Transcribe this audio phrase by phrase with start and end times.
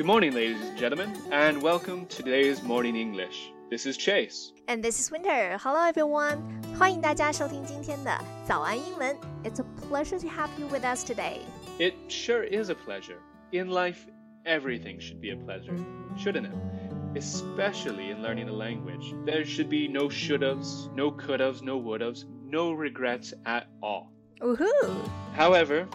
[0.00, 3.50] Good morning, ladies and gentlemen, and welcome to today's Morning English.
[3.70, 4.52] This is Chase.
[4.68, 5.58] And this is Winter.
[5.58, 6.42] Hello, everyone.
[6.78, 9.16] 欢迎大家收听今天的早安英文。
[9.44, 11.40] It's a pleasure to have you with us today.
[11.78, 13.18] It sure is a pleasure.
[13.52, 14.06] In life,
[14.44, 15.76] everything should be a pleasure,
[16.16, 16.52] shouldn't it?
[17.16, 19.14] Especially in learning a language.
[19.24, 24.12] There should be no should-haves, no could-haves, no would-haves, no regrets at all.
[24.40, 25.08] Woohoo!
[25.34, 25.88] However,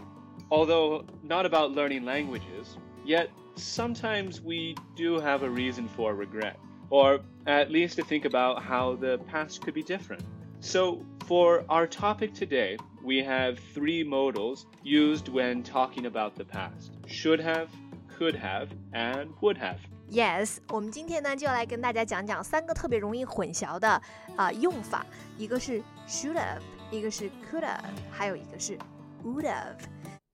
[0.50, 6.58] although not about learning languages, yet sometimes we do have a reason for regret,
[6.90, 10.24] or at least to think about how the past could be different.
[10.60, 16.92] So, for our topic today, we have three modals used when talking about the past
[17.08, 17.70] should have,
[18.08, 19.80] could have, and would have.
[20.10, 24.02] Yes，我们今天呢就来跟大家讲讲三个特别容易混淆的
[24.36, 25.06] 啊、用法，
[25.38, 26.62] 一个是 should have，
[26.92, 27.80] 一个是 could have，
[28.12, 28.78] 还有一个是
[29.24, 29.78] would have。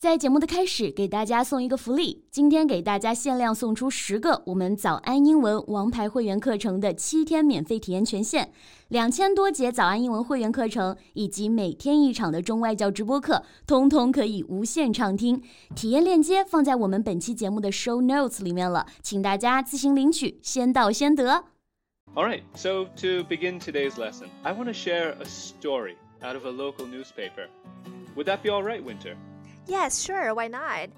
[0.03, 8.51] 在节目的开始，给大家送一个福利，今天给大家限量送出十个我们早安英文王牌会员课程的七天免费体验权限，
[8.89, 15.41] 两千多节早安英文会员课程以及每天一场的中外教直播课，通通可以无限畅听。
[15.77, 21.45] 体验链接放在我们本期节目的 show notes 里面了，请大家自行领取，先到先得。
[22.17, 26.51] All right, so to begin today's lesson, I want to share a story out of a
[26.51, 27.47] local newspaper.
[28.17, 29.15] Would that be all right, Winter?
[29.68, 30.90] Yes, sure, why not?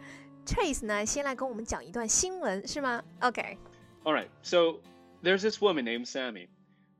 [0.45, 3.03] Trace 呢，先来跟我们讲一段新闻，是吗？
[3.21, 3.57] OK，
[4.03, 4.79] Alright, so
[5.23, 6.47] there's this woman named Sammy.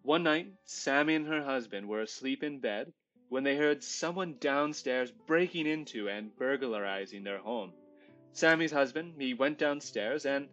[0.04, 2.92] One night, Sammy and her husband were asleep in bed
[3.30, 7.74] when they heard someone downstairs breaking into and burglarizing their home.
[8.34, 10.48] Sammy's husband, he went downstairs and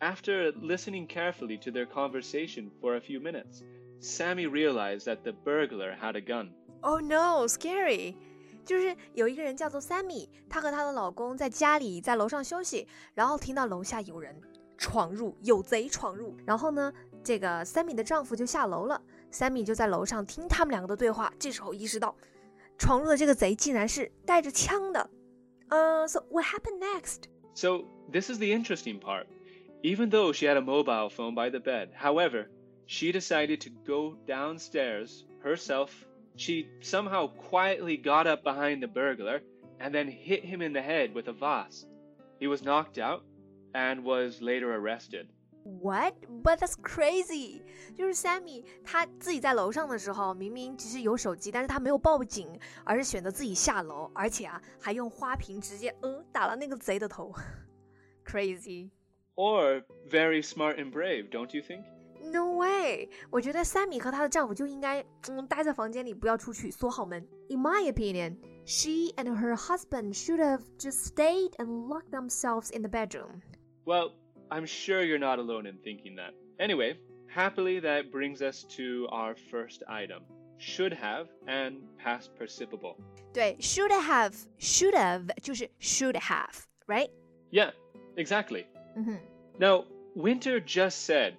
[0.00, 3.62] after listening carefully to their conversation for a few minutes,
[4.00, 6.50] Sammy realized that the burglar had a gun.
[6.82, 8.16] Oh no, scary！
[8.64, 14.40] 就是有一个人叫做 Sammy，她和她的老公在家里在楼上休息，然后听到楼下有人
[14.78, 16.36] 闯入，有贼闯入。
[16.46, 19.00] 然后呢，这个 Sammy 的丈夫就下楼了，
[19.32, 21.32] Sammy 就在楼上听他们两个的对话。
[21.38, 22.14] 这时候意识到，
[22.78, 25.10] 闯入的这个贼竟然是带着枪的。
[25.68, 27.24] 呃、s o what happened next？
[27.54, 29.26] So, this is the interesting part.
[29.82, 32.48] Even though she had a mobile phone by the bed, however,
[32.86, 35.90] she decided to go downstairs herself.
[36.36, 39.42] She somehow quietly got up behind the burglar
[39.78, 41.86] and then hit him in the head with a vase.
[42.38, 43.22] He was knocked out
[43.74, 45.26] and was later arrested.
[45.62, 46.14] What?
[46.42, 47.60] But that's crazy！
[47.94, 52.48] 就是 Sammy 他自己在楼上的时候，明明其实有手机，但是他没有报警，
[52.82, 57.34] 而是选择自己下楼，而且啊还用花瓶直接嗯打了那个贼的头，
[58.24, 58.88] crazy。
[59.36, 61.84] Or very smart and brave, don't you think?
[62.31, 63.09] No way！
[63.29, 67.25] 我觉得 Sammy 和她的丈夫就应该嗯待在房间里，不要出去，锁好门。
[67.49, 72.89] In my opinion, she and her husband should have just stayed and locked themselves in the
[72.89, 73.41] bedroom.
[73.85, 74.11] Well,
[74.49, 76.33] I'm sure you're not alone in thinking that.
[76.59, 76.97] Anyway,
[77.27, 80.23] happily that brings us to our first item.
[80.57, 82.95] Should have and past participle.
[83.33, 87.09] 对，should have, should have 就是 should have, right?
[87.51, 87.71] Yeah,
[88.15, 88.65] exactly.
[88.97, 89.17] Mm-hmm.
[89.59, 89.85] Now,
[90.15, 91.35] Winter just said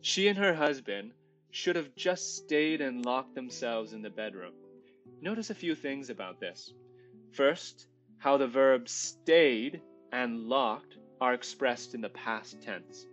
[0.00, 1.12] she and her husband
[1.50, 4.52] should have just stayed and locked themselves in the bedroom.
[5.20, 6.72] Notice a few things about this.
[7.32, 7.88] First,
[8.18, 9.80] how the verbs stayed
[10.12, 13.06] and locked are expressed in the past tense.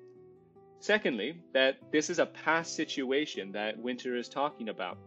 [0.79, 4.97] Secondly, that this is a past situation that Winter is talking about.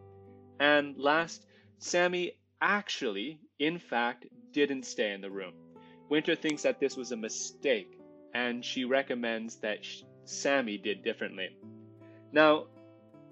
[0.58, 1.46] And last,
[1.78, 5.52] Sammy actually, in fact, didn't stay in the room.
[6.08, 7.98] Winter thinks that this was a mistake,
[8.34, 9.84] and she recommends that
[10.27, 11.55] Sammy did differently.
[12.31, 12.65] Now,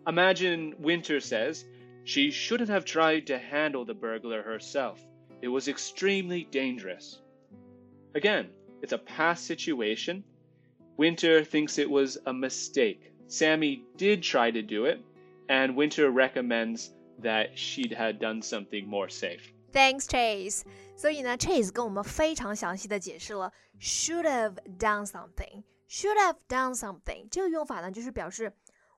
[0.07, 1.65] imagine Winter says
[2.03, 4.99] she shouldn't have tried to handle the burglar herself.
[5.41, 7.21] It was extremely dangerous.
[8.13, 8.49] Again,
[8.81, 10.23] it's a past situation.
[10.97, 13.11] Winter thinks it was a mistake.
[13.27, 14.99] Sammy did try to do it,
[15.49, 19.53] and Winter recommends that she had done something more safe.
[19.71, 20.63] Thanks, Chase。
[20.95, 25.63] 所以呢，Chase 跟我们非常详细的解释了 should have done something。
[25.87, 28.53] should have done something 这个用法呢，就是表示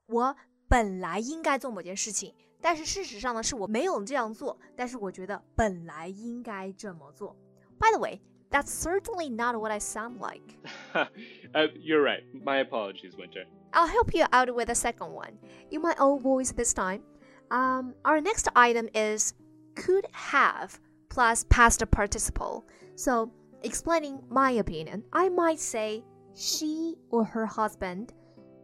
[0.05, 0.35] 我
[0.67, 7.35] 本来应该做某件事情，但是事实上呢，是我没有这样做，但是我觉得本来应该这么做。
[7.79, 10.55] By the way, that's certainly not what I sound like.
[10.93, 12.23] uh, you're right.
[12.33, 13.45] My apologies, Winter.
[13.71, 15.39] I'll help you out with the second one
[15.71, 17.01] in my own voice this time.
[17.49, 19.33] Um, our next item is
[19.75, 20.79] could have
[21.09, 22.63] plus past participle.
[22.95, 23.31] So,
[23.63, 26.03] explaining my opinion, I might say
[26.38, 28.12] she or her husband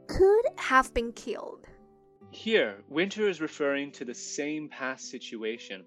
[0.07, 1.67] could have been killed.
[2.31, 5.85] Here, Winter is referring to the same past situation.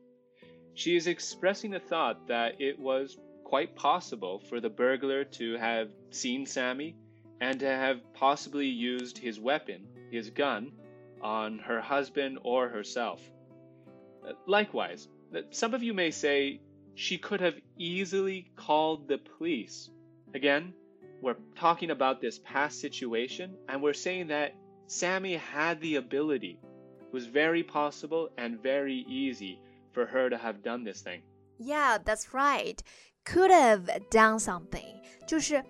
[0.73, 5.89] She is expressing the thought that it was quite possible for the burglar to have
[6.09, 6.97] seen Sammy
[7.39, 10.73] and to have possibly used his weapon, his gun,
[11.21, 13.21] on her husband or herself.
[14.27, 16.59] Uh, likewise, uh, some of you may say
[16.95, 19.89] she could have easily called the police.
[20.33, 20.73] Again,
[21.22, 24.52] we're talking about this past situation, and we're saying that
[24.86, 26.58] Sammy had the ability.
[27.00, 29.58] It was very possible and very easy
[29.92, 31.22] for her to have done this thing.
[31.58, 32.80] Yeah, that's right.
[33.24, 35.62] Could have done something，就是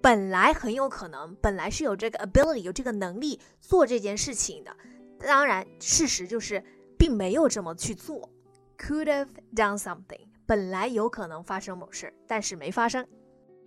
[0.00, 4.76] 本来很有可能，本来是有这个 ability，有这个能力做这件事情的。
[5.18, 6.62] 当然，事实就是
[6.96, 8.30] 并没有这么去做。
[8.78, 13.06] Could have done something，本来有可能发生某事，但是没发生。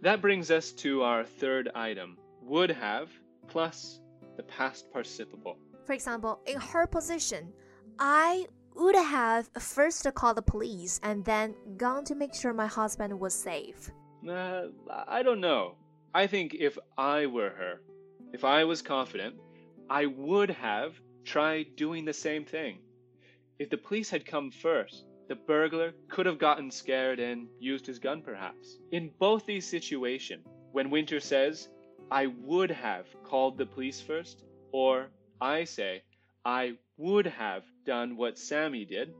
[0.02, 3.08] That brings us to our third item would have
[3.46, 4.00] plus
[4.37, 5.56] the past participle.
[5.84, 7.52] For example, in her position,
[8.00, 13.19] I would have first called the police and then gone to make sure my husband
[13.19, 13.93] was safe.
[14.28, 14.64] Uh,
[15.06, 15.76] I don't know.
[16.12, 17.81] I think if I were her,
[18.32, 19.37] if I was confident,
[19.88, 22.78] I would have tried doing the same thing.
[23.60, 27.99] If the police had come first, the burglar could have gotten scared and used his
[27.99, 28.76] gun perhaps.
[28.90, 31.70] In both these situations, when Winter says,
[32.11, 35.08] I would have called the police first, or
[35.40, 36.02] I say,
[36.44, 39.14] I would have done what Sammy did,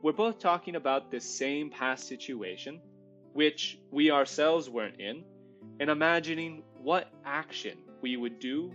[0.00, 2.80] we're both talking about the same past situation,
[3.34, 5.24] which we ourselves weren't in,
[5.78, 8.72] and imagining what action we would do,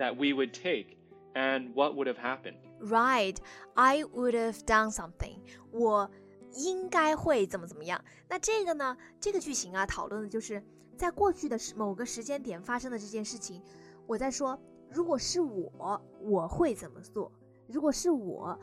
[0.00, 0.98] that we would take,
[1.33, 2.57] and what would have happened.
[2.79, 3.37] Right,
[3.75, 5.39] I would have done something.
[5.71, 6.09] 我
[6.53, 8.03] 应该会怎么怎么样。
[8.29, 8.97] 那这个呢？
[9.19, 10.63] 这个句型啊，讨论的就是
[10.95, 13.61] 在过去的某个时间点发生的这件事情。
[14.05, 14.59] 我在说，
[14.89, 17.31] 如果是我，我会怎么做？
[17.67, 18.57] 如果是我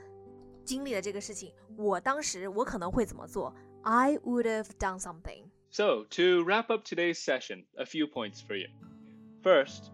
[0.64, 3.54] 经历了这个事情，我当时我可能会怎么做？
[3.82, 5.44] I would have done something.
[5.70, 8.68] So, to wrap up today's session, a few points for you.
[9.42, 9.90] First,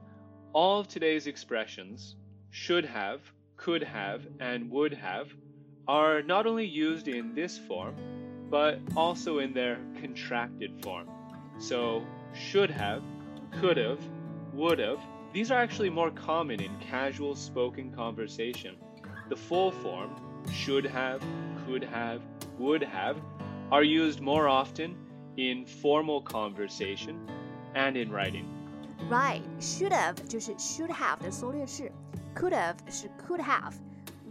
[0.53, 2.15] all of today's expressions
[2.55, 3.21] should have,
[3.57, 5.29] could have, and would have
[5.89, 7.95] are not only used in this form,
[8.51, 11.09] but also in their contracted form.
[11.59, 12.03] So,
[12.35, 13.03] should have,
[13.61, 13.99] could have,
[14.53, 14.99] would have,
[15.33, 18.77] these are actually more common in casual spoken conversation.
[19.29, 20.17] The full form,
[20.53, 21.23] should have,
[21.67, 22.23] could have,
[22.59, 23.21] would have,
[23.71, 24.97] are used more often
[25.37, 27.29] in formal conversation
[27.75, 28.49] and in writing.
[29.09, 31.91] Right, should have 就是 should have 的缩略式
[32.36, 33.74] ，could have 是 could have,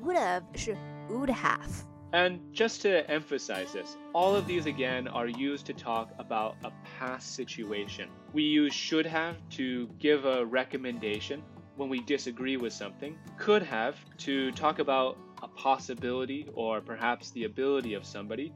[0.02, 0.76] would have 是
[1.08, 1.84] would have.
[2.12, 6.70] And just to emphasize this, all of these again are used to talk about a
[6.98, 8.08] past situation.
[8.32, 11.42] We use should have to give a recommendation
[11.76, 17.44] when we disagree with something, could have to talk about a possibility or perhaps the
[17.44, 18.52] ability of somebody,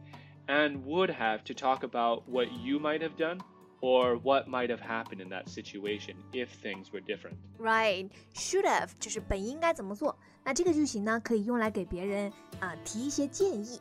[0.47, 3.41] and would have to talk about what you might have done
[3.81, 7.37] or what might have happened in that situation if things were different.
[7.59, 10.17] Right, should have 就是本应该怎么做。
[10.45, 13.81] 那这个句型呢，可以用来给别人啊、提一些建议，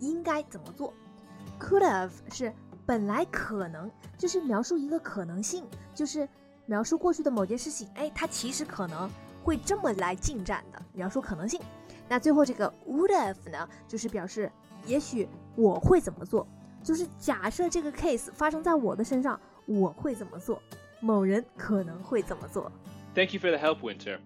[0.00, 0.92] 应该怎么做。
[1.58, 2.52] Could have 是
[2.86, 5.64] 本来可能，就是描述一个可能性，
[5.94, 6.28] 就是
[6.66, 9.10] 描述过去的某件事情，哎，它其实可能
[9.42, 11.60] 会这么来进展的，描述可能性。
[12.08, 14.50] 那最后这个 would have 呢，就是表示
[14.86, 15.26] 也许
[15.56, 16.46] 我会怎么做。
[16.84, 20.60] 就是假设这个 case 发生在我的身上，我会怎么做？
[21.00, 22.70] 某人可能会怎么做
[23.14, 24.18] ？Thank you for the help, Winter.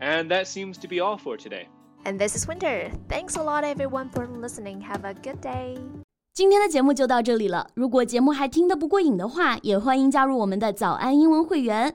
[0.00, 1.68] And that seems to be all for today.
[2.04, 2.90] And this is Winter.
[3.08, 4.82] Thanks a lot, everyone, for listening.
[4.82, 5.78] Have a good day.
[6.34, 7.68] 今天的节目就到这里了。
[7.74, 11.94] 如果节目还听得不过瘾的话，也欢迎加入我们的早安英文会员。